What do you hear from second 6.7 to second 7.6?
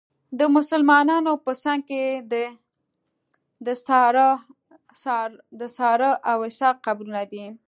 قبرونه دي.